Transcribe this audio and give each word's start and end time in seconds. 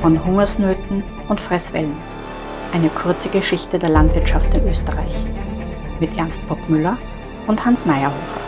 von 0.00 0.24
Hungersnöten 0.24 1.02
und 1.28 1.40
Fresswellen. 1.40 1.96
Eine 2.72 2.88
kurze 2.90 3.28
Geschichte 3.28 3.78
der 3.78 3.88
Landwirtschaft 3.88 4.54
in 4.54 4.68
Österreich 4.68 5.14
mit 6.00 6.16
Ernst 6.16 6.46
Bockmüller 6.46 6.96
und 7.46 7.64
Hans 7.64 7.84
Meyerhofer. 7.84 8.40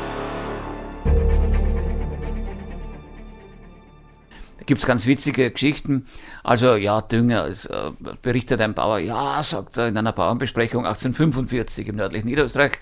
Da 4.59 4.64
gibt 4.64 4.80
es 4.80 4.86
ganz 4.86 5.07
witzige 5.07 5.50
Geschichten. 5.50 6.07
Also 6.45 6.77
ja, 6.77 7.00
Dünger, 7.00 7.46
es, 7.46 7.64
äh, 7.67 7.91
berichtet 8.23 8.61
ein 8.61 8.75
Bauer, 8.75 8.98
ja, 8.98 9.43
sagt 9.43 9.77
er 9.77 9.89
in 9.89 9.96
einer 9.96 10.12
Bauernbesprechung 10.12 10.87
1845 10.87 11.89
im 11.89 11.96
nördlichen 11.96 12.29
Niederösterreich, 12.29 12.79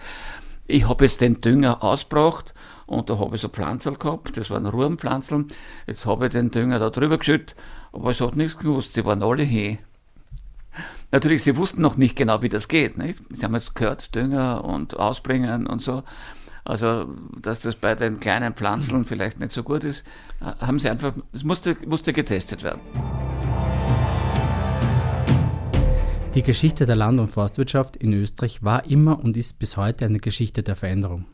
ich 0.67 0.87
habe 0.87 1.05
jetzt 1.05 1.23
den 1.23 1.41
Dünger 1.41 1.83
ausgebracht 1.83 2.53
und 2.89 3.11
da 3.11 3.19
habe 3.19 3.37
ich 3.37 3.43
so 3.43 3.49
Pflanzel 3.49 3.97
gehabt, 3.97 4.37
das 4.37 4.51
waren 4.51 4.67
Ruhmpflanzeln. 4.67 5.49
Jetzt 5.87 6.07
habe 6.07 6.27
ich 6.27 6.33
den 6.33 6.51
Dünger 6.51 6.79
da 6.79 6.89
drüber 6.89 7.19
geschüttet, 7.19 7.55
aber 7.93 8.11
es 8.11 8.21
hat 8.21 8.35
nichts 8.35 8.59
gewusst, 8.59 8.95
sie 8.95 9.05
waren 9.05 9.23
alle 9.23 9.43
hin. 9.43 9.79
Natürlich, 11.13 11.43
sie 11.43 11.57
wussten 11.57 11.83
noch 11.83 11.97
nicht 11.97 12.17
genau, 12.17 12.41
wie 12.43 12.49
das 12.49 12.67
geht. 12.67 12.97
Nicht? 12.97 13.21
Sie 13.31 13.45
haben 13.45 13.55
jetzt 13.55 13.75
gehört, 13.75 14.15
Dünger 14.15 14.65
und 14.65 14.99
Ausbringen 14.99 15.67
und 15.67 15.83
so. 15.83 16.03
Also, 16.65 17.15
dass 17.41 17.61
das 17.61 17.75
bei 17.75 17.95
den 17.95 18.21
kleinen 18.21 18.55
Pflanzen 18.55 19.05
vielleicht 19.05 19.39
nicht 19.39 19.53
so 19.53 19.63
gut 19.63 19.85
ist, 19.85 20.07
haben 20.41 20.79
sie 20.79 20.89
einfach, 20.91 21.13
es 21.33 21.45
musste, 21.45 21.77
musste 21.87 22.13
getestet 22.13 22.63
werden. 22.63 22.81
Die 26.35 26.43
Geschichte 26.43 26.87
der 26.87 26.97
Land- 26.97 27.21
und 27.21 27.29
Forstwirtschaft 27.29 27.97
in 27.97 28.13
Österreich 28.13 28.63
war 28.63 28.85
immer 28.87 29.19
und 29.23 29.37
ist 29.37 29.59
bis 29.59 29.77
heute 29.77 30.07
eine 30.07 30.21
Geschichte 30.21 30.63
der 30.63 30.77
Veränderung. 30.77 31.27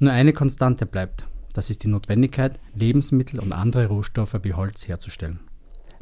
Nur 0.00 0.12
eine 0.12 0.32
Konstante 0.32 0.86
bleibt, 0.86 1.26
das 1.54 1.70
ist 1.70 1.82
die 1.82 1.88
Notwendigkeit, 1.88 2.60
Lebensmittel 2.72 3.40
und 3.40 3.52
andere 3.52 3.86
Rohstoffe 3.86 4.38
wie 4.42 4.54
Holz 4.54 4.86
herzustellen. 4.86 5.40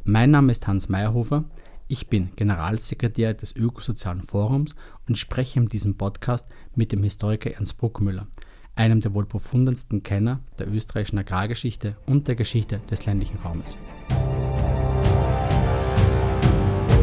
Mein 0.05 0.31
Name 0.31 0.53
ist 0.53 0.67
Hans 0.67 0.91
Meyerhofer, 0.91 1.45
ich 1.89 2.09
bin 2.09 2.29
Generalsekretär 2.37 3.33
des 3.33 3.57
Ökosozialen 3.57 4.21
Forums 4.21 4.77
und 5.09 5.17
spreche 5.17 5.61
in 5.61 5.67
diesem 5.67 5.97
Podcast 5.97 6.45
mit 6.75 6.93
dem 6.93 7.03
Historiker 7.05 7.53
Ernst 7.53 7.79
Bruckmüller, 7.79 8.27
einem 8.75 9.01
der 9.01 9.15
wohl 9.15 9.25
profundensten 9.25 10.03
Kenner 10.03 10.41
der 10.59 10.69
österreichischen 10.71 11.19
Agrargeschichte 11.19 11.97
und 12.05 12.29
der 12.29 12.35
Geschichte 12.35 12.83
des 12.91 13.07
ländlichen 13.07 13.39
Raumes. 13.39 13.79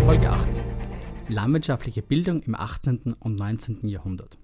Folge 0.06 0.30
8. 0.30 0.50
Landwirtschaftliche 1.28 2.04
Bildung 2.04 2.44
im 2.44 2.54
18. 2.54 3.16
und 3.20 3.40
19. 3.40 3.88
Jahrhundert. 3.88 4.38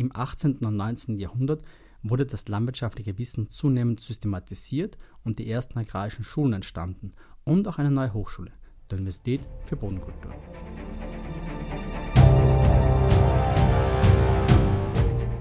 Im 0.00 0.16
18. 0.16 0.60
und 0.64 0.76
19. 0.76 1.18
Jahrhundert 1.18 1.62
wurde 2.02 2.24
das 2.24 2.48
landwirtschaftliche 2.48 3.18
Wissen 3.18 3.50
zunehmend 3.50 4.00
systematisiert 4.00 4.96
und 5.24 5.38
die 5.38 5.50
ersten 5.50 5.78
agrarischen 5.78 6.24
Schulen 6.24 6.54
entstanden 6.54 7.12
und 7.44 7.68
auch 7.68 7.76
eine 7.76 7.90
neue 7.90 8.14
Hochschule 8.14 8.50
der 8.90 8.96
Universität 8.96 9.46
für 9.62 9.76
Bodenkultur. 9.76 10.32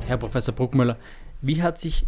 Herr 0.01 0.17
Professor 0.17 0.53
Bruckmüller, 0.53 0.97
wie 1.41 1.61
hat 1.61 1.79
sich 1.79 2.05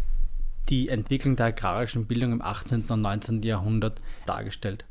die 0.68 0.90
Entwicklung 0.90 1.36
der 1.36 1.46
agrarischen 1.46 2.04
Bildung 2.04 2.32
im 2.32 2.42
18. 2.42 2.84
und 2.90 3.00
19. 3.00 3.40
Jahrhundert 3.44 4.02
dargestellt? 4.26 4.84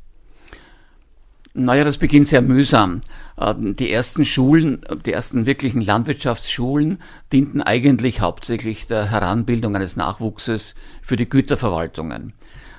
Naja, 1.54 1.84
das 1.84 1.98
beginnt 1.98 2.28
sehr 2.28 2.40
mühsam. 2.40 3.02
Ähm, 3.38 3.76
die 3.76 3.92
ersten 3.92 4.24
Schulen, 4.24 4.80
die 5.04 5.12
ersten 5.12 5.44
wirklichen 5.44 5.82
Landwirtschaftsschulen 5.82 6.98
dienten 7.30 7.60
eigentlich 7.60 8.20
hauptsächlich 8.22 8.86
der 8.86 9.10
Heranbildung 9.10 9.76
eines 9.76 9.96
Nachwuchses 9.96 10.74
für 11.02 11.16
die 11.16 11.28
Güterverwaltungen. 11.28 12.32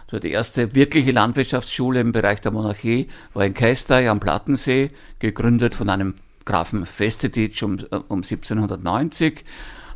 So 0.09 0.19
die 0.19 0.31
erste 0.31 0.73
wirkliche 0.73 1.11
Landwirtschaftsschule 1.11 1.99
im 1.99 2.11
Bereich 2.11 2.41
der 2.41 2.51
Monarchie 2.51 3.09
war 3.33 3.45
in 3.45 3.53
Keistei 3.53 4.09
am 4.09 4.19
Plattensee, 4.19 4.89
gegründet 5.19 5.75
von 5.75 5.89
einem 5.89 6.15
Grafen 6.43 6.87
Festetitsch 6.87 7.61
um, 7.61 7.77
äh, 7.77 7.97
um 8.07 8.23
1790. 8.23 9.45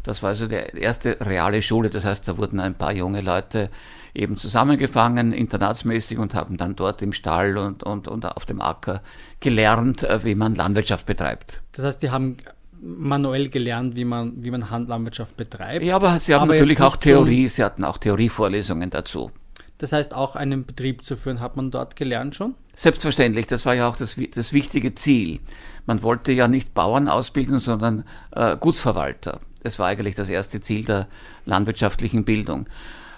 Das 0.07 0.23
war 0.23 0.29
also 0.29 0.47
die 0.47 0.55
erste 0.55 1.17
reale 1.19 1.61
Schule, 1.61 1.89
das 1.89 2.05
heißt, 2.05 2.29
da 2.29 2.37
wurden 2.37 2.61
ein 2.61 2.75
paar 2.75 2.93
junge 2.93 3.19
Leute 3.19 3.69
eben 4.13 4.37
zusammengefangen, 4.37 5.33
internatsmäßig, 5.33 6.17
und 6.17 6.33
haben 6.33 6.55
dann 6.55 6.77
dort 6.77 7.01
im 7.01 7.11
Stall 7.11 7.57
und, 7.57 7.83
und, 7.83 8.07
und 8.07 8.25
auf 8.25 8.45
dem 8.45 8.61
Acker 8.61 9.01
gelernt, 9.41 10.03
äh, 10.03 10.23
wie 10.23 10.33
man 10.33 10.55
Landwirtschaft 10.55 11.05
betreibt. 11.05 11.61
Das 11.73 11.83
heißt, 11.83 12.01
die 12.01 12.09
haben 12.09 12.37
manuell 12.81 13.49
gelernt, 13.49 13.97
wie 13.97 14.05
man, 14.05 14.31
wie 14.37 14.49
man 14.49 14.69
Handlandwirtschaft 14.69 15.35
betreibt. 15.35 15.83
Ja, 15.83 15.97
aber 15.97 16.21
sie 16.21 16.33
haben 16.33 16.43
aber 16.43 16.53
natürlich 16.53 16.79
auch 16.79 16.95
Theorie, 16.95 17.49
sie 17.49 17.65
hatten 17.65 17.83
auch 17.83 17.97
Theorievorlesungen 17.97 18.89
dazu. 18.89 19.29
Das 19.77 19.91
heißt, 19.91 20.13
auch 20.13 20.37
einen 20.37 20.65
Betrieb 20.65 21.03
zu 21.03 21.17
führen, 21.17 21.41
hat 21.41 21.57
man 21.57 21.69
dort 21.69 21.97
gelernt 21.97 22.33
schon? 22.33 22.55
Selbstverständlich, 22.75 23.47
das 23.47 23.65
war 23.65 23.75
ja 23.75 23.89
auch 23.89 23.97
das, 23.97 24.15
das 24.33 24.53
wichtige 24.53 24.95
Ziel. 24.95 25.41
Man 25.85 26.01
wollte 26.01 26.31
ja 26.31 26.47
nicht 26.47 26.73
Bauern 26.73 27.09
ausbilden, 27.09 27.59
sondern 27.59 28.05
äh, 28.31 28.55
Gutsverwalter. 28.55 29.41
Das 29.63 29.79
war 29.79 29.87
eigentlich 29.87 30.15
das 30.15 30.29
erste 30.29 30.61
Ziel 30.61 30.85
der 30.85 31.07
landwirtschaftlichen 31.45 32.25
Bildung. 32.25 32.67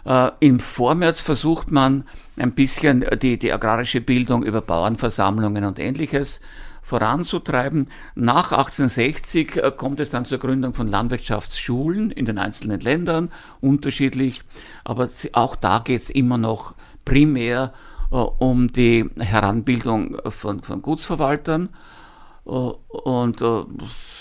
Äh, 0.05 0.31
Im 0.39 0.59
Vormärz 0.59 1.21
versucht 1.21 1.71
man 1.71 2.03
ein 2.37 2.53
bisschen 2.53 3.05
die, 3.21 3.37
die 3.37 3.53
agrarische 3.53 4.01
Bildung 4.01 4.43
über 4.43 4.61
Bauernversammlungen 4.61 5.65
und 5.65 5.79
ähnliches 5.79 6.41
voranzutreiben. 6.81 7.89
Nach 8.15 8.51
1860 8.51 9.57
äh, 9.57 9.71
kommt 9.75 9.99
es 9.99 10.09
dann 10.09 10.25
zur 10.25 10.39
Gründung 10.39 10.73
von 10.73 10.87
Landwirtschaftsschulen 10.87 12.11
in 12.11 12.25
den 12.25 12.37
einzelnen 12.37 12.79
Ländern, 12.79 13.31
unterschiedlich, 13.61 14.41
aber 14.83 15.09
auch 15.33 15.55
da 15.55 15.79
geht 15.79 16.01
es 16.01 16.09
immer 16.09 16.37
noch 16.37 16.73
primär 17.05 17.73
äh, 18.11 18.15
um 18.15 18.71
die 18.71 19.09
Heranbildung 19.19 20.17
von, 20.31 20.63
von 20.63 20.81
Gutsverwaltern 20.81 21.69
und 22.49 23.41
äh, 23.41 23.63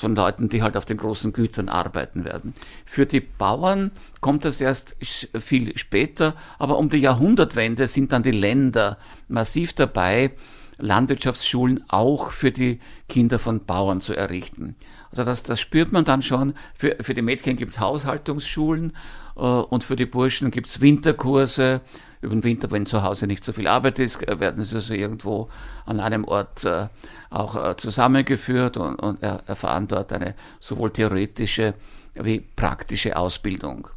von 0.01 0.15
Leuten, 0.15 0.49
die 0.49 0.63
halt 0.63 0.77
auf 0.77 0.85
den 0.85 0.99
großen 0.99 1.33
Gütern 1.33 1.69
arbeiten 1.69 2.25
werden. 2.25 2.53
Für 2.85 3.07
die 3.07 3.21
Bauern 3.21 3.91
kommt 4.21 4.45
das 4.45 4.61
erst 4.61 4.97
viel 5.03 5.77
später, 5.79 6.35
aber 6.59 6.79
um 6.79 6.91
die 6.91 6.99
Jahrhundertwende 6.99 7.87
sind 7.87 8.13
dann 8.13 8.23
die 8.23 8.31
Länder 8.31 8.99
massiv 9.29 9.73
dabei, 9.73 10.33
Landwirtschaftsschulen 10.79 11.85
auch 11.89 12.31
für 12.31 12.53
die 12.53 12.81
Kinder 13.09 13.39
von 13.39 13.65
Bauern 13.65 14.01
zu 14.01 14.15
errichten. 14.15 14.77
Also 15.11 15.25
das, 15.25 15.43
das 15.43 15.61
spürt 15.61 15.91
man 15.91 16.05
dann 16.05 16.23
schon. 16.23 16.55
Für, 16.75 16.97
für 17.01 17.15
die 17.15 17.23
Mädchen 17.23 17.57
gibt 17.57 17.73
es 17.75 17.81
Haushaltungsschulen 17.81 18.93
äh, 19.37 19.41
und 19.41 19.85
für 19.85 19.97
die 19.97 20.07
Burschen 20.07 20.51
gibt 20.51 20.69
es 20.69 20.81
Winterkurse. 20.81 21.81
Über 22.21 22.35
den 22.35 22.43
Winter, 22.45 22.71
wenn 22.71 22.87
zu 22.87 23.03
Hause 23.03 23.27
nicht 23.27 23.45
so 23.45 23.53
viel 23.53 23.67
Arbeit 23.67 23.99
ist, 23.99 24.27
äh, 24.27 24.41
werden 24.41 24.63
sie 24.63 24.75
also 24.75 24.95
irgendwo 24.95 25.49
an 25.87 26.01
einem 26.01 26.25
Ort 26.25 26.65
äh, 26.65 26.89
auch 27.31 27.57
äh, 27.57 27.77
zusammengeführt 27.77 28.77
und, 28.77 28.97
und 28.97 29.23
erfahren 29.23 29.89
dort 29.89 30.13
eine 30.13 30.35
sowohl 30.61 30.91
theoretische 30.91 31.75
wie 32.15 32.41
praktische 32.41 33.17
Ausbildung. 33.17 33.89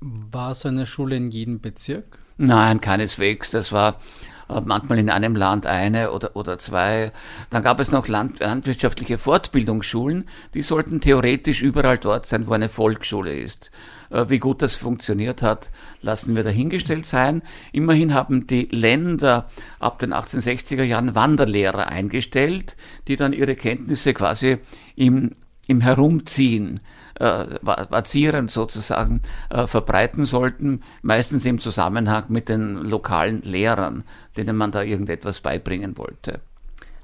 War 0.00 0.54
so 0.54 0.68
eine 0.68 0.86
Schule 0.86 1.16
in 1.16 1.28
jedem 1.28 1.60
Bezirk? 1.60 2.18
Nein, 2.36 2.80
keineswegs. 2.80 3.52
Das 3.52 3.72
war 3.72 4.00
manchmal 4.48 4.98
in 4.98 5.10
einem 5.10 5.36
Land 5.36 5.66
eine 5.66 6.10
oder, 6.12 6.36
oder 6.36 6.58
zwei. 6.58 7.12
Dann 7.50 7.62
gab 7.62 7.80
es 7.80 7.92
noch 7.92 8.08
Land, 8.08 8.40
landwirtschaftliche 8.40 9.18
Fortbildungsschulen, 9.18 10.28
die 10.54 10.62
sollten 10.62 11.00
theoretisch 11.00 11.62
überall 11.62 11.98
dort 11.98 12.26
sein, 12.26 12.46
wo 12.46 12.52
eine 12.52 12.68
Volksschule 12.68 13.34
ist. 13.34 13.70
Äh, 14.10 14.28
wie 14.28 14.38
gut 14.38 14.62
das 14.62 14.74
funktioniert 14.74 15.42
hat, 15.42 15.70
lassen 16.00 16.36
wir 16.36 16.44
dahingestellt 16.44 17.06
sein. 17.06 17.42
Immerhin 17.72 18.14
haben 18.14 18.46
die 18.46 18.68
Länder 18.70 19.48
ab 19.80 19.98
den 19.98 20.12
1860er 20.12 20.82
Jahren 20.82 21.14
Wanderlehrer 21.14 21.88
eingestellt, 21.88 22.76
die 23.08 23.16
dann 23.16 23.32
ihre 23.32 23.56
Kenntnisse 23.56 24.14
quasi 24.14 24.58
im, 24.96 25.32
im 25.66 25.80
Herumziehen 25.80 26.80
äh, 27.18 27.46
vazierend 27.62 28.50
sozusagen 28.50 29.20
äh, 29.50 29.66
verbreiten 29.66 30.24
sollten, 30.24 30.82
meistens 31.02 31.44
im 31.44 31.58
Zusammenhang 31.58 32.24
mit 32.28 32.48
den 32.48 32.76
lokalen 32.76 33.42
Lehrern, 33.42 34.04
denen 34.36 34.56
man 34.56 34.72
da 34.72 34.82
irgendetwas 34.82 35.40
beibringen 35.40 35.96
wollte. 35.96 36.40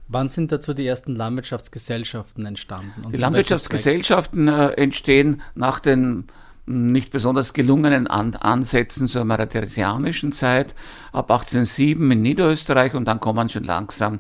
Wann 0.09 0.29
sind 0.29 0.51
dazu 0.51 0.75
die 0.75 0.87
ersten 0.87 1.15
Landwirtschaftsgesellschaften 1.15 2.45
entstanden? 2.45 3.13
die 3.13 3.17
Landwirtschaftsgesellschaften 3.17 4.49
äh, 4.49 4.69
entstehen 4.73 5.41
nach 5.55 5.79
den 5.79 6.25
nicht 6.67 7.11
besonders 7.11 7.53
gelungenen 7.53 8.07
An 8.07 8.37
Ansätzen 8.37 9.09
zur 9.09 9.25
maratheresianischen 9.25 10.33
Zeit 10.33 10.75
ab 11.13 11.31
1807 11.31 12.11
in 12.11 12.23
Niederösterreich 12.23 12.95
und 12.95 13.07
dann 13.07 13.21
kommen 13.21 13.49
schon 13.49 13.65
langsam 13.65 14.19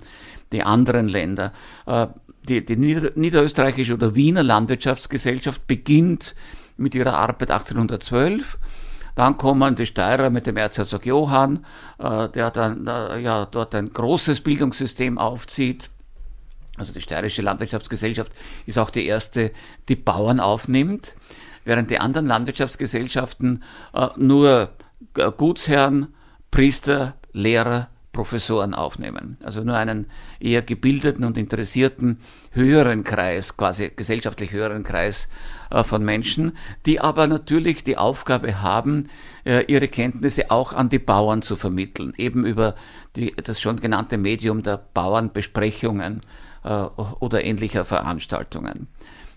die 0.52 0.62
anderen 0.62 1.08
Länder. 1.08 1.52
Äh, 1.86 2.08
die, 2.48 2.64
die 2.64 2.76
Nieder 2.76 3.12
niederösterreichische 3.14 3.94
oder 3.94 4.14
Wiener 4.14 4.42
Landwirtschaftsgesellschaft 4.42 5.66
beginnt 5.66 6.34
mit 6.76 6.94
ihrer 6.94 7.14
Arbeit 7.14 7.50
1812. 7.50 8.58
Dann 9.14 9.36
kommen 9.36 9.76
die 9.76 9.86
Steirer 9.86 10.30
mit 10.30 10.46
dem 10.46 10.56
Erzherzog 10.56 11.04
Johann, 11.04 11.66
äh, 11.98 12.28
der 12.28 12.50
dann 12.50 12.86
äh, 12.86 13.18
ja 13.18 13.44
dort 13.46 13.74
ein 13.74 13.92
großes 13.92 14.40
Bildungssystem 14.40 15.18
aufzieht. 15.18 15.90
Also 16.76 16.92
die 16.92 17.02
steirische 17.02 17.42
Landwirtschaftsgesellschaft 17.42 18.32
ist 18.64 18.78
auch 18.78 18.90
die 18.90 19.06
erste, 19.06 19.52
die 19.88 19.96
Bauern 19.96 20.40
aufnimmt, 20.40 21.16
während 21.64 21.90
die 21.90 21.98
anderen 21.98 22.26
Landwirtschaftsgesellschaften 22.26 23.62
äh, 23.92 24.08
nur 24.16 24.70
Gutsherren, 25.36 26.14
Priester, 26.50 27.16
Lehrer, 27.32 27.88
Professoren 28.12 28.74
aufnehmen. 28.74 29.36
Also 29.42 29.62
nur 29.62 29.76
einen 29.76 30.06
eher 30.40 30.62
gebildeten 30.62 31.24
und 31.24 31.38
interessierten 31.38 32.18
höheren 32.50 33.04
Kreis, 33.04 33.56
quasi 33.56 33.92
gesellschaftlich 33.94 34.52
höheren 34.52 34.82
Kreis 34.82 35.28
äh, 35.70 35.84
von 35.84 36.04
Menschen, 36.04 36.56
die 36.86 37.00
aber 37.00 37.28
natürlich 37.28 37.84
die 37.84 37.96
Aufgabe 37.96 38.62
haben, 38.62 39.08
äh, 39.44 39.64
ihre 39.66 39.86
Kenntnisse 39.86 40.50
auch 40.50 40.72
an 40.72 40.88
die 40.88 40.98
Bauern 40.98 41.42
zu 41.42 41.54
vermitteln, 41.54 42.12
eben 42.16 42.44
über 42.44 42.74
die, 43.14 43.32
das 43.36 43.60
schon 43.60 43.80
genannte 43.80 44.18
Medium 44.18 44.62
der 44.62 44.78
Bauernbesprechungen 44.92 46.22
äh, 46.64 46.68
oder 46.68 47.44
ähnlicher 47.44 47.84
Veranstaltungen. 47.84 48.88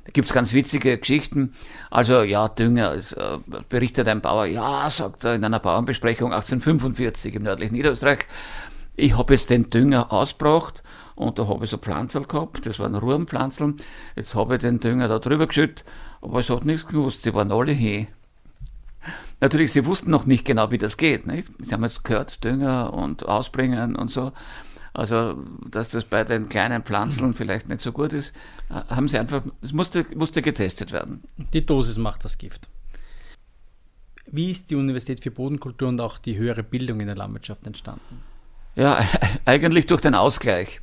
Da 0.05 0.11
gibt's 0.11 0.33
ganz 0.33 0.53
witzige 0.53 0.97
Geschichten. 0.97 1.53
Also 1.89 2.23
ja, 2.23 2.49
Dünger, 2.49 2.93
es, 2.93 3.13
äh, 3.13 3.37
berichtet 3.69 4.07
ein 4.07 4.21
Bauer, 4.21 4.45
ja, 4.45 4.89
sagt 4.89 5.23
er 5.23 5.35
in 5.35 5.43
einer 5.43 5.59
Bauernbesprechung 5.59 6.33
1845 6.33 7.35
im 7.35 7.43
nördlichen 7.43 7.73
Niederösterreich, 7.73 8.25
ich 8.95 9.17
habe 9.17 9.33
jetzt 9.33 9.49
den 9.49 9.69
Dünger 9.69 10.11
ausgebracht 10.11 10.83
und 11.15 11.39
da 11.39 11.47
habe 11.47 11.63
ich 11.63 11.69
so 11.69 11.77
Pflanzel 11.77 12.25
gehabt, 12.25 12.65
das 12.65 12.79
waren 12.79 12.95
Ruhmpflanzeln. 12.95 13.77
Jetzt 14.15 14.35
habe 14.35 14.55
ich 14.55 14.61
den 14.61 14.79
Dünger 14.79 15.07
da 15.07 15.19
drüber 15.19 15.47
geschüttet, 15.47 15.83
aber 16.21 16.39
es 16.39 16.49
hat 16.49 16.65
nichts 16.65 16.87
gewusst, 16.87 17.23
sie 17.23 17.33
waren 17.33 17.51
alle 17.51 17.71
hin. 17.71 18.07
Natürlich, 19.41 19.73
sie 19.73 19.85
wussten 19.85 20.11
noch 20.11 20.25
nicht 20.25 20.45
genau, 20.45 20.71
wie 20.71 20.77
das 20.77 20.95
geht. 20.95 21.27
Nicht? 21.27 21.49
Sie 21.59 21.73
haben 21.73 21.83
jetzt 21.83 22.03
gehört, 22.03 22.43
Dünger 22.43 22.93
und 22.93 23.27
Ausbringen 23.27 23.95
und 23.95 24.09
so. 24.09 24.31
Also, 24.93 25.43
dass 25.69 25.89
das 25.89 26.03
bei 26.03 26.23
den 26.23 26.49
kleinen 26.49 26.83
Pflanzen 26.83 27.33
vielleicht 27.33 27.67
nicht 27.67 27.81
so 27.81 27.91
gut 27.91 28.13
ist, 28.13 28.35
haben 28.69 29.07
sie 29.07 29.17
einfach, 29.17 29.41
es 29.61 29.73
musste, 29.73 30.05
musste 30.15 30.43
getestet 30.43 30.91
werden. 30.91 31.23
Die 31.53 31.65
Dosis 31.65 31.97
macht 31.97 32.23
das 32.23 32.37
Gift. 32.37 32.69
Wie 34.27 34.51
ist 34.51 34.69
die 34.69 34.75
Universität 34.75 35.21
für 35.21 35.31
Bodenkultur 35.31 35.89
und 35.89 35.99
auch 35.99 36.19
die 36.19 36.37
höhere 36.37 36.63
Bildung 36.63 36.99
in 36.99 37.07
der 37.07 37.15
Landwirtschaft 37.15 37.65
entstanden? 37.65 38.21
Ja, 38.75 38.99
eigentlich 39.45 39.87
durch 39.87 40.01
den 40.01 40.15
Ausgleich. 40.15 40.79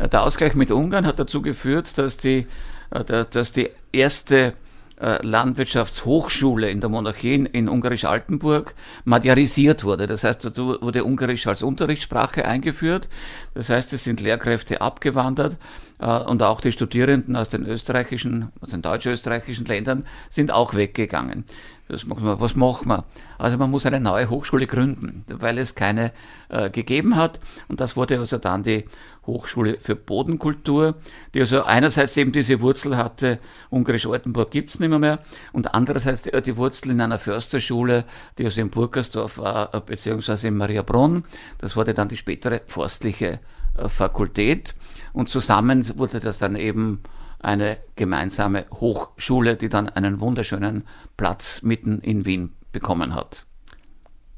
Der 0.00 0.22
Ausgleich 0.22 0.54
mit 0.54 0.72
Ungarn 0.72 1.06
hat 1.06 1.20
dazu 1.20 1.40
geführt, 1.40 1.96
dass 1.96 2.16
die, 2.16 2.46
äh, 2.90 3.24
dass 3.30 3.52
die 3.52 3.70
erste 3.92 4.46
äh, 4.46 4.52
Landwirtschaftshochschule 4.96 6.70
in 6.70 6.80
der 6.80 6.88
Monarchie 6.88 7.34
in 7.34 7.68
Ungarisch-Altenburg 7.68 8.74
madjarisiert 9.04 9.84
wurde. 9.84 10.06
Das 10.06 10.24
heißt, 10.24 10.44
dort 10.44 10.58
wurde 10.82 11.04
Ungarisch 11.04 11.46
als 11.46 11.62
Unterrichtssprache 11.62 12.44
eingeführt. 12.44 13.08
Das 13.54 13.70
heißt, 13.70 13.92
es 13.92 14.04
sind 14.04 14.20
Lehrkräfte 14.20 14.80
abgewandert 14.80 15.56
äh, 15.98 16.06
und 16.06 16.42
auch 16.42 16.60
die 16.60 16.72
Studierenden 16.72 17.34
aus 17.36 17.48
den 17.48 17.66
österreichischen, 17.66 18.52
aus 18.60 18.70
den 18.70 18.82
deutsch-österreichischen 18.82 19.66
Ländern 19.66 20.06
sind 20.30 20.52
auch 20.52 20.74
weggegangen. 20.74 21.44
Das 21.88 22.06
machen 22.06 22.24
wir, 22.24 22.40
was 22.40 22.56
machen 22.56 22.88
wir? 22.88 23.04
Also 23.36 23.58
man 23.58 23.70
muss 23.70 23.84
eine 23.84 24.00
neue 24.00 24.30
Hochschule 24.30 24.66
gründen, 24.66 25.24
weil 25.28 25.58
es 25.58 25.74
keine 25.74 26.12
äh, 26.48 26.70
gegeben 26.70 27.16
hat. 27.16 27.40
Und 27.68 27.80
das 27.80 27.94
wurde 27.94 28.18
also 28.18 28.38
dann 28.38 28.62
die 28.62 28.84
Hochschule 29.26 29.78
für 29.80 29.94
Bodenkultur, 29.94 30.96
die 31.34 31.40
also 31.40 31.62
einerseits 31.64 32.16
eben 32.16 32.32
diese 32.32 32.60
Wurzel 32.60 32.96
hatte, 32.96 33.38
Ungarisch-Altenburg 33.70 34.50
gibt's 34.50 34.80
nicht 34.80 34.88
mehr, 34.88 34.98
mehr, 34.98 35.18
und 35.52 35.74
andererseits 35.74 36.22
die, 36.22 36.30
die 36.42 36.56
Wurzel 36.56 36.90
in 36.90 37.00
einer 37.00 37.18
Försterschule, 37.18 38.04
die 38.38 38.44
also 38.46 38.60
in 38.60 38.70
Burgersdorf 38.70 39.38
war, 39.38 39.74
äh, 39.74 39.80
beziehungsweise 39.84 40.48
in 40.48 40.56
Mariabrunn. 40.56 41.24
Das 41.58 41.76
wurde 41.76 41.92
dann 41.92 42.08
die 42.08 42.16
spätere 42.16 42.62
forstliche 42.66 43.40
äh, 43.76 43.88
Fakultät. 43.88 44.74
Und 45.12 45.28
zusammen 45.28 45.86
wurde 45.98 46.20
das 46.20 46.38
dann 46.38 46.56
eben 46.56 47.02
eine 47.44 47.78
gemeinsame 47.96 48.66
Hochschule, 48.70 49.56
die 49.56 49.68
dann 49.68 49.88
einen 49.88 50.20
wunderschönen 50.20 50.84
Platz 51.16 51.62
mitten 51.62 52.00
in 52.00 52.24
Wien 52.24 52.50
bekommen 52.72 53.14
hat. 53.14 53.46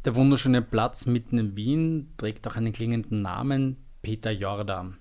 Der 0.05 0.14
wunderschöne 0.14 0.62
Platz 0.62 1.06
mitten 1.06 1.38
in 1.38 1.56
Wien 1.56 2.12
trägt 2.17 2.47
auch 2.47 2.56
einen 2.56 2.73
klingenden 2.73 3.23
Namen, 3.23 3.76
Peter 4.03 4.31
Jordan. 4.31 4.99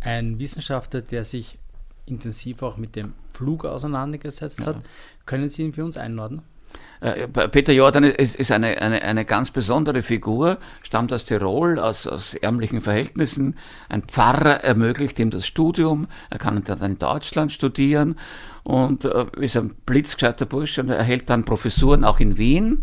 Ein 0.00 0.38
Wissenschaftler, 0.38 1.02
der 1.02 1.24
sich 1.24 1.58
intensiv 2.06 2.62
auch 2.62 2.76
mit 2.76 2.96
dem 2.96 3.14
Flug 3.32 3.64
auseinandergesetzt 3.64 4.60
ja. 4.60 4.66
hat. 4.66 4.84
Können 5.24 5.48
Sie 5.48 5.62
ihn 5.62 5.72
für 5.72 5.84
uns 5.84 5.96
einordnen? 5.96 6.42
Äh, 7.00 7.28
Peter 7.28 7.72
Jordan 7.72 8.04
ist, 8.04 8.36
ist 8.36 8.50
eine, 8.50 8.80
eine, 8.80 9.02
eine 9.02 9.24
ganz 9.24 9.50
besondere 9.50 10.02
Figur, 10.02 10.58
stammt 10.82 11.12
aus 11.12 11.24
Tirol, 11.24 11.78
aus, 11.78 12.06
aus 12.06 12.34
ärmlichen 12.34 12.80
Verhältnissen. 12.80 13.56
Ein 13.88 14.02
Pfarrer 14.02 14.64
ermöglicht 14.64 15.18
ihm 15.18 15.30
das 15.30 15.46
Studium, 15.46 16.06
er 16.30 16.38
kann 16.38 16.62
dann 16.64 16.82
in 16.82 16.98
Deutschland 16.98 17.52
studieren 17.52 18.16
und 18.64 19.04
äh, 19.04 19.26
ist 19.40 19.56
ein 19.56 19.74
blitzgescheiter 19.86 20.46
Bursch 20.46 20.78
und 20.78 20.90
erhält 20.90 21.30
dann 21.30 21.44
Professuren 21.44 22.04
auch 22.04 22.18
in 22.20 22.36
Wien 22.36 22.82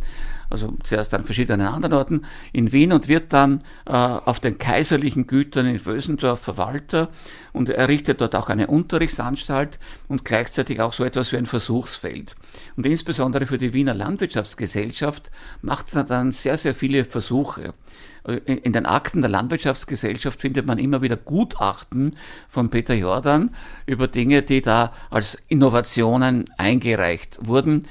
also 0.52 0.76
zuerst 0.84 1.14
an 1.14 1.24
verschiedenen 1.24 1.66
anderen 1.66 1.94
Orten 1.94 2.26
in 2.52 2.72
Wien 2.72 2.92
und 2.92 3.08
wird 3.08 3.34
dann 3.34 3.64
äh, 3.86 3.92
auf 3.92 4.40
den 4.40 4.58
kaiserlichen 4.58 5.26
Gütern 5.26 5.66
in 5.66 5.80
Vösendorf 5.80 6.42
Verwalter 6.42 7.10
und 7.54 7.70
errichtet 7.70 8.22
dort 8.22 8.36
auch 8.36 8.50
eine 8.50 8.68
Unterrichtsanstalt 8.68 9.80
und 10.08 10.26
gleichzeitig 10.26 10.82
auch 10.82 10.94
so 10.94 11.04
etwas 11.04 11.32
wie 11.32 11.38
ein 11.38 11.46
Versuchsfeld. 11.46 12.36
Und 12.76 12.86
insbesondere 12.86 13.46
für 13.46 13.58
die 13.58 13.74
Wiener 13.74 13.94
Landwirtschaftsgesellschaft 13.94 15.32
macht 15.62 15.96
er 15.96 16.04
dann 16.04 16.32
sehr, 16.32 16.58
sehr 16.58 16.76
viele 16.76 17.06
Versuche. 17.06 17.74
In 18.46 18.72
den 18.72 18.86
Akten 18.86 19.22
der 19.22 19.32
Landwirtschaftsgesellschaft 19.32 20.40
findet 20.40 20.68
man 20.68 20.78
immer 20.78 21.02
wieder 21.02 21.18
Gutachten 21.18 22.16
von 22.48 22.70
Peter 22.70 22.94
Jordan 22.94 23.56
über 23.88 24.08
Dinge, 24.08 24.44
die 24.44 24.62
da 24.62 24.94
als 25.10 25.42
Innovationen 25.48 26.46
eingereicht 26.58 27.40
wurden 27.42 27.88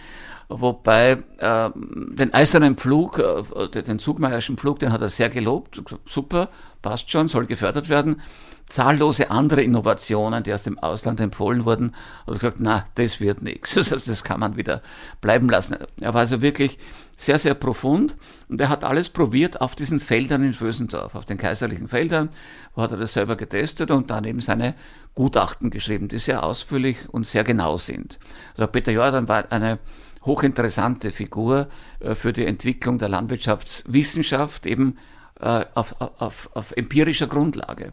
wobei 0.50 1.16
äh, 1.38 1.70
den 1.74 2.34
eisernen 2.34 2.76
Pflug, 2.76 3.18
äh, 3.18 3.82
den 3.82 3.98
Zugmeierschen 3.98 4.58
Pflug, 4.58 4.80
den 4.80 4.92
hat 4.92 5.00
er 5.00 5.08
sehr 5.08 5.30
gelobt, 5.30 5.82
super, 6.04 6.48
passt 6.82 7.10
schon, 7.10 7.28
soll 7.28 7.46
gefördert 7.46 7.88
werden. 7.88 8.20
Zahllose 8.66 9.30
andere 9.30 9.62
Innovationen, 9.62 10.44
die 10.44 10.54
aus 10.54 10.62
dem 10.62 10.78
Ausland 10.78 11.20
empfohlen 11.20 11.64
wurden, 11.64 11.92
hat 12.26 12.28
er 12.28 12.34
gesagt, 12.34 12.60
na, 12.60 12.84
das 12.94 13.20
wird 13.20 13.42
nichts, 13.42 13.74
das 13.74 14.24
kann 14.24 14.40
man 14.40 14.56
wieder 14.56 14.80
bleiben 15.20 15.48
lassen. 15.48 15.76
Er 16.00 16.14
war 16.14 16.20
also 16.20 16.40
wirklich 16.40 16.78
sehr, 17.16 17.38
sehr 17.38 17.54
profund 17.54 18.16
und 18.48 18.60
er 18.60 18.68
hat 18.68 18.84
alles 18.84 19.08
probiert 19.08 19.60
auf 19.60 19.74
diesen 19.74 20.00
Feldern 20.00 20.44
in 20.44 20.54
Vösendorf, 20.54 21.16
auf 21.16 21.26
den 21.26 21.36
kaiserlichen 21.36 21.88
Feldern, 21.88 22.30
wo 22.74 22.82
hat 22.82 22.92
er 22.92 22.96
das 22.96 23.12
selber 23.12 23.36
getestet 23.36 23.90
und 23.90 24.10
dann 24.10 24.24
eben 24.24 24.40
seine 24.40 24.74
Gutachten 25.14 25.70
geschrieben, 25.70 26.08
die 26.08 26.18
sehr 26.18 26.44
ausführlich 26.44 26.96
und 27.08 27.26
sehr 27.26 27.44
genau 27.44 27.76
sind. 27.76 28.18
Also 28.56 28.68
Peter 28.68 28.92
Jordan 28.92 29.28
war 29.28 29.50
eine 29.50 29.80
hochinteressante 30.22 31.12
Figur 31.12 31.68
äh, 32.00 32.14
für 32.14 32.32
die 32.32 32.46
Entwicklung 32.46 32.98
der 32.98 33.08
Landwirtschaftswissenschaft 33.08 34.66
eben 34.66 34.98
äh, 35.40 35.64
auf, 35.74 36.00
auf, 36.00 36.50
auf 36.54 36.72
empirischer 36.72 37.26
Grundlage. 37.26 37.92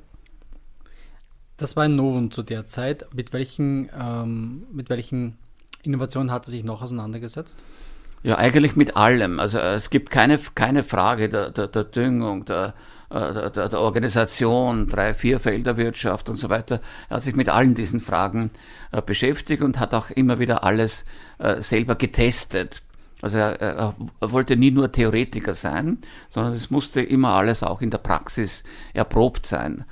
Das 1.57 1.75
war 1.75 1.83
ein 1.83 1.95
Novum 1.95 2.31
zu 2.31 2.43
der 2.43 2.65
Zeit. 2.65 3.07
Mit 3.15 3.33
welchen, 3.33 3.89
ähm, 3.99 4.67
mit 4.71 4.89
welchen 4.89 5.37
Innovationen 5.83 6.31
hat 6.31 6.45
er 6.45 6.51
sich 6.51 6.63
noch 6.63 6.81
auseinandergesetzt? 6.81 7.63
Ja, 8.23 8.37
eigentlich 8.37 8.75
mit 8.75 8.95
allem. 8.97 9.39
Also 9.39 9.57
es 9.57 9.89
gibt 9.89 10.09
keine, 10.09 10.37
keine 10.55 10.83
Frage 10.83 11.29
der, 11.29 11.49
der, 11.49 11.67
der 11.67 11.83
Düngung, 11.83 12.45
der, 12.45 12.73
der, 13.09 13.69
der 13.69 13.79
Organisation, 13.79 14.87
drei, 14.87 15.13
vier 15.13 15.39
Felderwirtschaft 15.39 16.29
und 16.29 16.37
so 16.37 16.49
weiter. 16.49 16.81
Er 17.09 17.17
hat 17.17 17.23
sich 17.23 17.35
mit 17.35 17.49
allen 17.49 17.75
diesen 17.75 17.99
Fragen 17.99 18.51
äh, 18.91 19.01
beschäftigt 19.01 19.61
und 19.63 19.79
hat 19.79 19.93
auch 19.93 20.09
immer 20.09 20.39
wieder 20.39 20.63
alles 20.63 21.05
äh, 21.39 21.61
selber 21.61 21.95
getestet. 21.95 22.83
Also 23.21 23.37
er, 23.37 23.59
er, 23.59 23.95
wollte 24.19 24.57
nie 24.57 24.71
nur 24.71 24.91
Theoretiker 24.91 25.53
sein, 25.53 25.99
sondern 26.29 26.53
es 26.53 26.69
musste 26.69 27.01
immer 27.01 27.33
alles 27.33 27.63
auch 27.63 27.81
in 27.81 27.89
der 27.89 27.97
Praxis 27.97 28.63
erprobt 28.93 29.47
sein. 29.47 29.85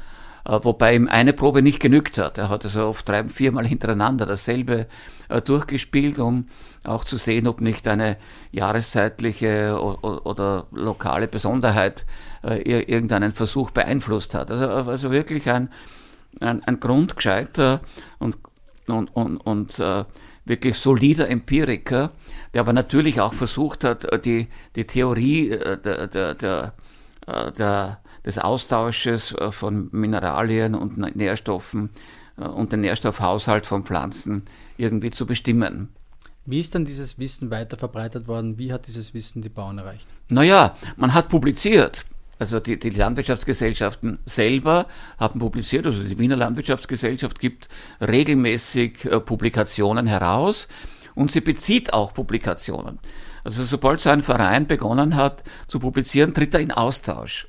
Wobei 0.48 0.96
ihm 0.96 1.08
eine 1.08 1.34
Probe 1.34 1.64
nicht 1.64 1.80
genügt 1.80 2.20
hat. 2.20 2.38
Er 2.38 2.50
hat 2.50 2.66
also 2.66 2.86
oft 2.86 3.10
drei, 3.10 3.24
viermal 3.24 3.66
hintereinander 3.66 4.28
dasselbe 4.28 4.86
durchgespielt, 5.44 6.20
um 6.20 6.46
auch 6.84 7.04
zu 7.04 7.18
sehen, 7.18 7.48
ob 7.48 7.62
nicht 7.62 7.88
eine 7.88 8.18
jahreszeitliche 8.52 9.80
oder 9.82 10.68
lokale 10.72 11.28
Besonderheit 11.28 12.06
äh, 12.44 12.62
irgendeinen 12.62 13.32
Versuch 13.32 13.72
beeinflusst 13.72 14.34
hat. 14.34 14.52
Also, 14.52 14.70
also 14.70 15.12
wirklich 15.12 15.50
ein, 15.50 15.70
ein, 16.40 16.64
ein 16.64 16.80
grundgescheiter 16.80 17.82
und, 18.20 18.38
und, 18.88 19.16
und, 19.16 19.38
und 19.38 19.80
äh, 19.80 20.06
wirklich 20.46 20.78
solider 20.78 21.28
Empiriker, 21.28 22.12
der 22.54 22.62
aber 22.62 22.74
natürlich 22.74 23.20
auch 23.20 23.34
versucht 23.34 23.84
hat, 23.84 24.06
äh, 24.06 24.20
die, 24.20 24.48
die 24.76 24.86
Theorie 24.86 25.50
äh, 25.52 25.78
der, 25.82 26.08
der, 26.08 26.34
der, 26.36 26.74
der, 27.52 28.00
des 28.26 28.40
Austausches 28.40 29.36
von 29.52 29.90
Mineralien 29.92 30.76
und 30.76 30.98
Nährstoffen 31.16 31.90
und 32.36 32.72
den 32.72 32.82
Nährstoffhaushalt 32.82 33.66
von 33.66 33.84
Pflanzen 33.84 34.44
irgendwie 34.78 35.12
zu 35.12 35.26
bestimmen. 35.26 35.90
Wie 36.46 36.60
ist 36.60 36.76
dann 36.76 36.86
dieses 36.86 37.18
Wissen 37.18 37.50
weiter 37.50 37.78
verbreitet 37.78 38.28
worden? 38.28 38.60
Wie 38.60 38.72
hat 38.72 38.88
dieses 38.88 39.14
Wissen 39.14 39.42
die 39.42 39.50
Bauern 39.50 39.80
erreicht? 39.80 40.08
Naja, 40.30 40.76
man 40.96 41.14
hat 41.14 41.30
publiziert. 41.30 42.06
Also 42.38 42.60
die, 42.60 42.78
die 42.78 42.90
Landwirtschaftsgesellschaften 42.90 44.20
selber 44.26 44.88
haben 45.18 45.40
publiziert, 45.40 45.86
also 45.86 46.04
die 46.04 46.20
Wiener 46.20 46.36
Landwirtschaftsgesellschaft 46.36 47.40
gibt 47.40 47.70
regelmäßig 48.02 49.06
äh, 49.06 49.22
Publikationen 49.22 50.06
heraus 50.06 50.68
und 51.16 51.32
sie 51.32 51.40
bezieht 51.40 51.94
auch 51.94 52.14
Publikationen. 52.14 53.00
Also 53.46 53.64
sobald 53.64 54.02
so 54.02 54.10
ein 54.10 54.22
Verein 54.22 54.68
begonnen 54.68 55.16
hat 55.16 55.44
zu 55.68 55.80
publizieren, 55.80 56.34
tritt 56.34 56.54
er 56.54 56.60
in 56.60 56.74
Austausch. 56.74 57.48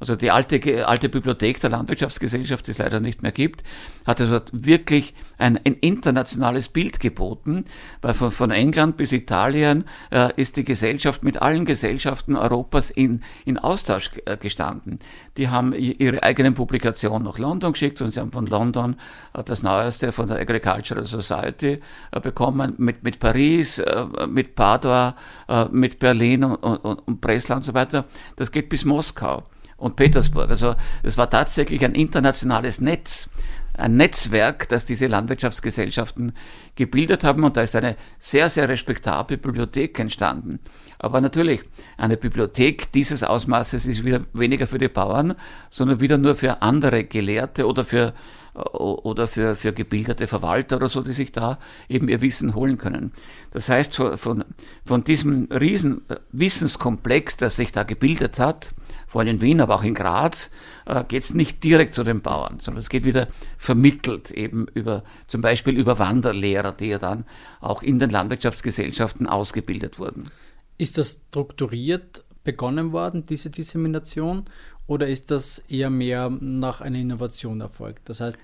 Also 0.00 0.16
die 0.16 0.30
alte, 0.30 0.86
alte 0.86 1.08
Bibliothek 1.08 1.60
der 1.60 1.70
Landwirtschaftsgesellschaft, 1.70 2.66
die 2.66 2.72
es 2.72 2.78
leider 2.78 3.00
nicht 3.00 3.22
mehr 3.22 3.32
gibt, 3.32 3.62
hat 4.06 4.20
also 4.20 4.40
wirklich 4.52 5.14
ein, 5.38 5.58
ein 5.64 5.74
internationales 5.74 6.68
Bild 6.68 7.00
geboten, 7.00 7.64
weil 8.02 8.14
von, 8.14 8.30
von 8.30 8.50
England 8.50 8.96
bis 8.96 9.12
Italien 9.12 9.84
äh, 10.10 10.30
ist 10.36 10.56
die 10.56 10.64
Gesellschaft 10.64 11.24
mit 11.24 11.42
allen 11.42 11.64
Gesellschaften 11.64 12.36
Europas 12.36 12.90
in, 12.90 13.22
in 13.44 13.58
Austausch 13.58 14.10
äh, 14.26 14.36
gestanden. 14.36 14.98
Die 15.36 15.48
haben 15.48 15.72
ihre 15.72 16.22
eigenen 16.22 16.54
Publikationen 16.54 17.24
nach 17.24 17.38
London 17.38 17.72
geschickt 17.72 18.00
und 18.00 18.12
sie 18.12 18.20
haben 18.20 18.32
von 18.32 18.46
London 18.46 18.96
äh, 19.32 19.42
das 19.42 19.62
Neueste 19.62 20.12
von 20.12 20.28
der 20.28 20.38
Agricultural 20.38 21.06
Society 21.06 21.80
äh, 22.12 22.20
bekommen, 22.20 22.74
mit, 22.78 23.02
mit 23.02 23.18
Paris, 23.18 23.78
äh, 23.78 24.06
mit 24.28 24.54
Padua, 24.54 25.16
äh, 25.48 25.66
mit 25.70 25.98
Berlin 25.98 26.44
und, 26.44 26.56
und, 26.56 26.98
und 27.06 27.20
Breslau 27.20 27.56
und 27.56 27.64
so 27.64 27.74
weiter. 27.74 28.04
Das 28.36 28.52
geht 28.52 28.68
bis 28.68 28.84
Moskau 28.84 29.44
und 29.76 29.96
Petersburg. 29.96 30.50
Also 30.50 30.74
es 31.02 31.18
war 31.18 31.30
tatsächlich 31.30 31.84
ein 31.84 31.94
internationales 31.94 32.80
Netz, 32.80 33.28
ein 33.76 33.96
Netzwerk, 33.96 34.68
das 34.68 34.84
diese 34.84 35.08
Landwirtschaftsgesellschaften 35.08 36.32
gebildet 36.76 37.24
haben 37.24 37.42
und 37.44 37.56
da 37.56 37.62
ist 37.62 37.74
eine 37.74 37.96
sehr, 38.18 38.48
sehr 38.48 38.68
respektable 38.68 39.36
Bibliothek 39.36 39.98
entstanden. 39.98 40.60
Aber 40.98 41.20
natürlich, 41.20 41.60
eine 41.96 42.16
Bibliothek 42.16 42.92
dieses 42.92 43.24
Ausmaßes 43.24 43.86
ist 43.86 44.04
wieder 44.04 44.20
weniger 44.32 44.66
für 44.66 44.78
die 44.78 44.88
Bauern, 44.88 45.34
sondern 45.70 46.00
wieder 46.00 46.18
nur 46.18 46.36
für 46.36 46.62
andere 46.62 47.04
Gelehrte 47.04 47.66
oder 47.66 47.84
für 47.84 48.14
oder 48.54 49.26
für, 49.26 49.56
für 49.56 49.72
gebildete 49.72 50.28
Verwalter 50.28 50.76
oder 50.76 50.88
so, 50.88 51.00
die 51.00 51.12
sich 51.12 51.32
da 51.32 51.58
eben 51.88 52.08
ihr 52.08 52.22
Wissen 52.22 52.54
holen 52.54 52.78
können. 52.78 53.12
Das 53.50 53.68
heißt, 53.68 53.96
von, 53.96 54.44
von 54.84 55.02
diesem 55.02 55.48
riesen 55.50 56.02
Wissenskomplex, 56.30 57.36
das 57.36 57.56
sich 57.56 57.72
da 57.72 57.82
gebildet 57.82 58.38
hat, 58.38 58.70
vor 59.14 59.20
allem 59.20 59.36
in 59.36 59.40
Wien, 59.40 59.60
aber 59.60 59.76
auch 59.76 59.84
in 59.84 59.94
Graz, 59.94 60.50
äh, 60.86 61.04
geht 61.04 61.22
es 61.22 61.34
nicht 61.34 61.62
direkt 61.62 61.94
zu 61.94 62.02
den 62.02 62.20
Bauern, 62.20 62.58
sondern 62.58 62.80
es 62.80 62.88
geht 62.88 63.04
wieder 63.04 63.28
vermittelt, 63.56 64.32
eben 64.32 64.66
über 64.74 65.04
zum 65.28 65.40
Beispiel 65.40 65.78
über 65.78 66.00
Wanderlehrer, 66.00 66.72
die 66.72 66.88
ja 66.88 66.98
dann 66.98 67.24
auch 67.60 67.84
in 67.84 68.00
den 68.00 68.10
Landwirtschaftsgesellschaften 68.10 69.28
ausgebildet 69.28 70.00
wurden. 70.00 70.32
Ist 70.78 70.98
das 70.98 71.22
strukturiert 71.28 72.24
begonnen 72.42 72.90
worden, 72.90 73.24
diese 73.24 73.50
Dissemination, 73.50 74.46
oder 74.88 75.06
ist 75.06 75.30
das 75.30 75.58
eher 75.58 75.90
mehr 75.90 76.28
nach 76.28 76.80
einer 76.80 76.98
Innovation 76.98 77.60
erfolgt? 77.60 78.08
Das 78.08 78.18
heißt, 78.18 78.36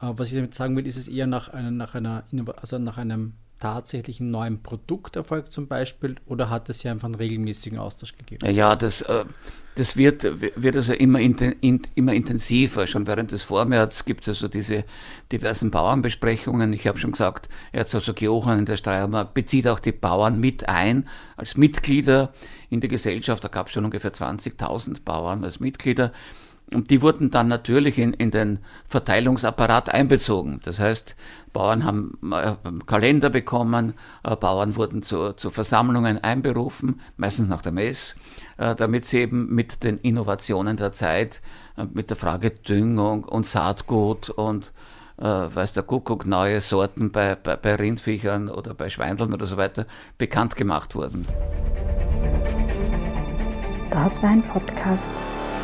äh, 0.00 0.12
was 0.16 0.28
ich 0.28 0.34
damit 0.34 0.54
sagen 0.54 0.78
will, 0.78 0.86
ist 0.86 0.96
es 0.96 1.08
eher 1.08 1.26
nach 1.26 1.50
einer, 1.50 1.70
nach 1.70 1.94
einer, 1.94 2.24
also 2.56 2.78
nach 2.78 2.96
einem 2.96 3.34
tatsächlich 3.60 4.20
ein 4.20 4.30
neues 4.30 4.58
Produkt 4.62 5.16
erfolgt 5.16 5.52
zum 5.52 5.66
Beispiel 5.66 6.16
oder 6.26 6.50
hat 6.50 6.68
es 6.68 6.82
ja 6.82 6.92
einfach 6.92 7.06
einen 7.06 7.14
regelmäßigen 7.14 7.78
Austausch 7.78 8.14
gegeben? 8.16 8.54
Ja, 8.54 8.76
das, 8.76 9.02
äh, 9.02 9.24
das 9.76 9.96
wird, 9.96 10.24
wird 10.30 10.76
also 10.76 10.92
immer, 10.92 11.20
immer 11.20 12.12
intensiver. 12.14 12.86
Schon 12.86 13.06
während 13.06 13.30
des 13.30 13.42
Vormärz 13.42 14.04
gibt 14.04 14.22
es 14.22 14.28
also 14.28 14.48
diese 14.48 14.84
diversen 15.32 15.70
Bauernbesprechungen. 15.70 16.72
Ich 16.72 16.86
habe 16.86 16.98
schon 16.98 17.12
gesagt, 17.12 17.48
Erzherzog 17.72 18.20
Johann 18.20 18.60
in 18.60 18.66
der 18.66 18.76
Steiermark 18.76 19.34
bezieht 19.34 19.68
auch 19.68 19.80
die 19.80 19.92
Bauern 19.92 20.38
mit 20.38 20.68
ein 20.68 21.08
als 21.36 21.56
Mitglieder 21.56 22.32
in 22.70 22.80
die 22.80 22.88
Gesellschaft. 22.88 23.42
Da 23.42 23.48
gab 23.48 23.66
es 23.66 23.72
schon 23.72 23.84
ungefähr 23.84 24.12
20.000 24.12 25.02
Bauern 25.04 25.44
als 25.44 25.60
Mitglieder. 25.60 26.12
Und 26.74 26.90
die 26.90 27.00
wurden 27.00 27.30
dann 27.30 27.46
natürlich 27.46 27.96
in, 27.98 28.12
in 28.12 28.32
den 28.32 28.58
Verteilungsapparat 28.86 29.88
einbezogen. 29.88 30.60
Das 30.64 30.80
heißt, 30.80 31.14
Bauern 31.52 31.84
haben 31.84 32.18
äh, 32.32 32.54
Kalender 32.86 33.30
bekommen, 33.30 33.94
äh, 34.24 34.34
Bauern 34.34 34.74
wurden 34.74 35.02
zu, 35.02 35.32
zu 35.34 35.50
Versammlungen 35.50 36.22
einberufen, 36.22 37.00
meistens 37.16 37.48
nach 37.48 37.62
der 37.62 37.70
Mess, 37.70 38.16
äh, 38.56 38.74
damit 38.74 39.04
sie 39.04 39.20
eben 39.20 39.54
mit 39.54 39.84
den 39.84 39.98
Innovationen 39.98 40.76
der 40.76 40.92
Zeit, 40.92 41.40
mit 41.92 42.10
der 42.10 42.16
Frage 42.16 42.50
Düngung 42.50 43.24
und 43.24 43.46
Saatgut 43.46 44.30
und 44.30 44.72
weiß 45.18 45.72
der 45.72 45.82
Kuckuck, 45.82 46.26
neue 46.26 46.60
Sorten 46.60 47.10
bei, 47.10 47.36
bei, 47.36 47.56
bei 47.56 47.74
Rindviechern 47.74 48.50
oder 48.50 48.74
bei 48.74 48.90
Schweindeln 48.90 49.32
oder 49.32 49.46
so 49.46 49.56
weiter 49.56 49.86
bekannt 50.18 50.56
gemacht 50.56 50.94
wurden. 50.94 51.26
Das 53.90 54.22
war 54.22 54.28
ein 54.28 54.42
Podcast 54.42 55.10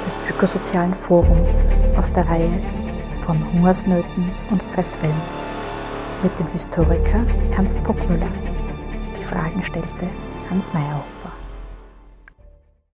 des 0.07 0.19
Ökosozialen 0.31 0.95
Forums 0.95 1.67
aus 1.97 2.13
der 2.13 2.27
Reihe 2.29 2.61
von 3.21 3.37
Hungersnöten 3.53 4.31
und 4.51 4.63
Fresswellen 4.63 5.15
mit 6.23 6.37
dem 6.39 6.47
Historiker 6.49 7.25
Ernst 7.53 7.83
Bockmüller. 7.83 8.29
Die 9.19 9.25
Fragen 9.25 9.63
stellte 9.63 10.09
Hans 10.51 10.73
Meyerhofer. 10.73 11.12